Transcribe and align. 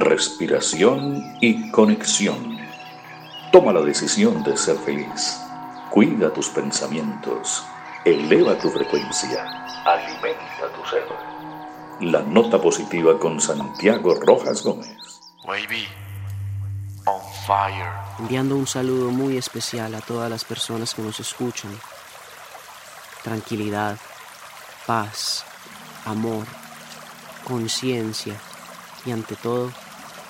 respiración 0.00 1.36
y 1.40 1.70
conexión. 1.70 2.58
Toma 3.52 3.72
la 3.72 3.82
decisión 3.82 4.42
de 4.42 4.56
ser 4.56 4.76
feliz. 4.78 5.40
Cuida 5.90 6.32
tus 6.32 6.48
pensamientos. 6.48 7.64
Eleva 8.04 8.58
tu 8.58 8.70
frecuencia. 8.70 9.44
Alimenta 9.84 10.72
tu 10.74 10.88
ser. 10.88 11.04
La 12.00 12.22
nota 12.22 12.60
positiva 12.60 13.18
con 13.18 13.40
Santiago 13.40 14.14
Rojas 14.14 14.62
Gómez. 14.62 14.96
on 17.06 17.20
fire. 17.46 17.92
Enviando 18.18 18.56
un 18.56 18.66
saludo 18.66 19.10
muy 19.10 19.36
especial 19.36 19.94
a 19.94 20.00
todas 20.00 20.30
las 20.30 20.44
personas 20.44 20.94
que 20.94 21.02
nos 21.02 21.20
escuchan. 21.20 21.70
Tranquilidad, 23.22 23.98
paz, 24.86 25.44
amor, 26.04 26.46
conciencia 27.44 28.34
y 29.04 29.12
ante 29.12 29.36
todo 29.36 29.70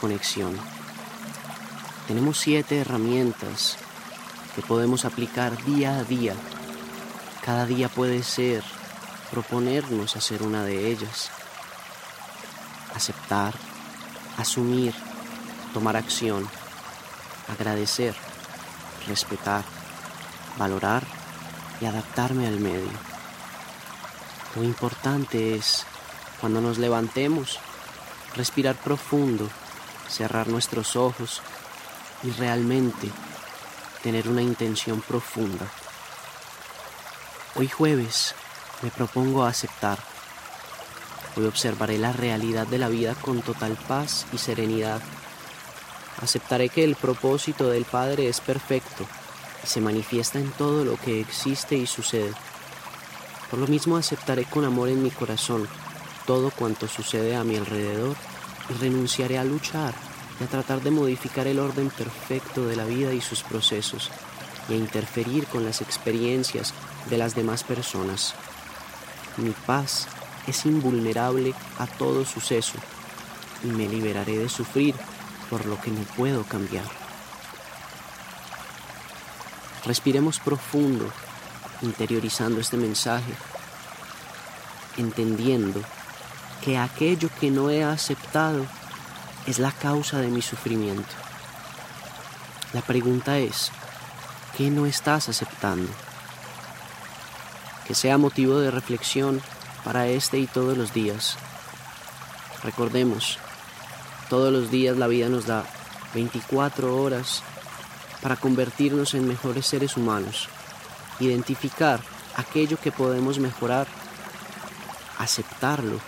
conexión. 0.00 0.56
Tenemos 2.08 2.38
siete 2.38 2.78
herramientas 2.78 3.76
que 4.54 4.62
podemos 4.62 5.04
aplicar 5.04 5.62
día 5.64 5.98
a 5.98 6.04
día. 6.04 6.34
Cada 7.44 7.66
día 7.66 7.88
puede 7.88 8.22
ser 8.22 8.64
proponernos 9.30 10.16
hacer 10.16 10.42
una 10.42 10.64
de 10.64 10.90
ellas. 10.90 11.30
Aceptar, 12.94 13.54
asumir, 14.36 14.94
tomar 15.72 15.96
acción, 15.96 16.48
agradecer, 17.48 18.14
respetar, 19.06 19.64
valorar 20.58 21.04
y 21.80 21.86
adaptarme 21.86 22.46
al 22.46 22.58
medio. 22.58 22.90
Lo 24.56 24.64
importante 24.64 25.54
es, 25.54 25.86
cuando 26.40 26.60
nos 26.60 26.78
levantemos, 26.78 27.60
respirar 28.34 28.74
profundo, 28.76 29.48
cerrar 30.10 30.48
nuestros 30.48 30.96
ojos 30.96 31.40
y 32.22 32.30
realmente 32.32 33.10
tener 34.02 34.28
una 34.28 34.42
intención 34.42 35.00
profunda. 35.00 35.66
Hoy 37.54 37.68
jueves 37.68 38.34
me 38.82 38.90
propongo 38.90 39.44
aceptar. 39.44 39.98
Hoy 41.36 41.44
observaré 41.46 41.98
la 41.98 42.12
realidad 42.12 42.66
de 42.66 42.78
la 42.78 42.88
vida 42.88 43.14
con 43.14 43.42
total 43.42 43.76
paz 43.88 44.26
y 44.32 44.38
serenidad. 44.38 45.00
Aceptaré 46.20 46.68
que 46.68 46.84
el 46.84 46.96
propósito 46.96 47.68
del 47.68 47.84
Padre 47.84 48.28
es 48.28 48.40
perfecto 48.40 49.06
y 49.62 49.66
se 49.66 49.80
manifiesta 49.80 50.38
en 50.38 50.50
todo 50.52 50.84
lo 50.84 50.96
que 50.96 51.20
existe 51.20 51.76
y 51.76 51.86
sucede. 51.86 52.32
Por 53.50 53.58
lo 53.58 53.66
mismo 53.66 53.96
aceptaré 53.96 54.44
con 54.44 54.64
amor 54.64 54.88
en 54.88 55.02
mi 55.02 55.10
corazón 55.10 55.68
todo 56.26 56.50
cuanto 56.50 56.86
sucede 56.88 57.36
a 57.36 57.44
mi 57.44 57.56
alrededor 57.56 58.16
y 58.68 58.74
renunciaré 58.74 59.38
a 59.38 59.44
luchar 59.44 60.09
y 60.40 60.44
a 60.44 60.46
tratar 60.46 60.80
de 60.80 60.90
modificar 60.90 61.46
el 61.46 61.58
orden 61.58 61.90
perfecto 61.90 62.66
de 62.66 62.76
la 62.76 62.84
vida 62.84 63.12
y 63.12 63.20
sus 63.20 63.42
procesos 63.42 64.10
y 64.68 64.72
a 64.72 64.76
interferir 64.76 65.46
con 65.46 65.64
las 65.64 65.82
experiencias 65.82 66.72
de 67.10 67.18
las 67.18 67.34
demás 67.34 67.64
personas. 67.64 68.34
Mi 69.36 69.50
paz 69.50 70.08
es 70.46 70.64
invulnerable 70.66 71.54
a 71.78 71.86
todo 71.86 72.24
suceso 72.24 72.78
y 73.62 73.68
me 73.68 73.88
liberaré 73.88 74.38
de 74.38 74.48
sufrir 74.48 74.94
por 75.50 75.66
lo 75.66 75.80
que 75.80 75.90
no 75.90 76.02
puedo 76.16 76.44
cambiar. 76.44 76.84
Respiremos 79.84 80.38
profundo, 80.38 81.10
interiorizando 81.82 82.60
este 82.60 82.76
mensaje, 82.76 83.32
entendiendo 84.96 85.80
que 86.62 86.78
aquello 86.78 87.30
que 87.40 87.50
no 87.50 87.70
he 87.70 87.82
aceptado 87.82 88.66
es 89.46 89.58
la 89.58 89.72
causa 89.72 90.18
de 90.18 90.28
mi 90.28 90.42
sufrimiento. 90.42 91.08
La 92.72 92.82
pregunta 92.82 93.38
es, 93.38 93.72
¿qué 94.56 94.70
no 94.70 94.86
estás 94.86 95.28
aceptando? 95.28 95.90
Que 97.86 97.94
sea 97.94 98.18
motivo 98.18 98.58
de 98.58 98.70
reflexión 98.70 99.42
para 99.84 100.06
este 100.06 100.38
y 100.38 100.46
todos 100.46 100.76
los 100.76 100.92
días. 100.92 101.36
Recordemos, 102.62 103.38
todos 104.28 104.52
los 104.52 104.70
días 104.70 104.96
la 104.96 105.06
vida 105.06 105.28
nos 105.28 105.46
da 105.46 105.64
24 106.14 106.96
horas 106.96 107.42
para 108.22 108.36
convertirnos 108.36 109.14
en 109.14 109.26
mejores 109.26 109.66
seres 109.66 109.96
humanos, 109.96 110.48
identificar 111.18 112.00
aquello 112.36 112.78
que 112.78 112.92
podemos 112.92 113.38
mejorar, 113.38 113.86
aceptarlo 115.18 115.98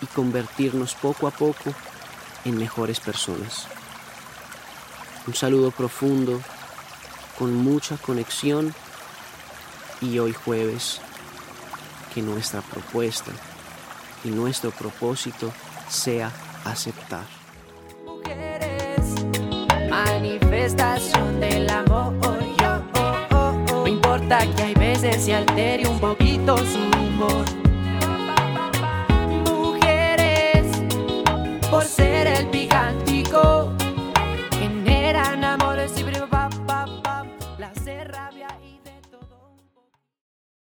y 0.00 0.06
convertirnos 0.06 0.94
poco 0.94 1.28
a 1.28 1.30
poco 1.30 1.74
en 2.46 2.56
mejores 2.56 3.00
personas. 3.00 3.66
Un 5.26 5.34
saludo 5.34 5.72
profundo, 5.72 6.40
con 7.36 7.52
mucha 7.52 7.96
conexión 7.96 8.72
y 10.00 10.20
hoy 10.20 10.32
jueves 10.32 11.00
que 12.14 12.22
nuestra 12.22 12.62
propuesta 12.62 13.32
y 14.22 14.28
nuestro 14.28 14.70
propósito 14.70 15.52
sea 15.88 16.30
aceptar. 16.64 17.24
Mujeres, 18.04 19.00
manifestación 19.90 21.40
del 21.40 21.68
amor. 21.68 22.14
Yo, 22.60 22.80
oh, 22.94 23.26
oh, 23.32 23.64
oh. 23.72 23.80
No 23.80 23.86
importa 23.88 24.38
que 24.54 24.62
hay 24.62 24.74
veces 24.74 25.24
se 25.24 25.34
altere 25.34 25.88
un 25.88 25.98
poquito 25.98 26.56
su 26.58 26.78
humor. 27.00 27.44
Mujeres, 29.44 30.66
por 31.68 31.84
ser 31.84 32.05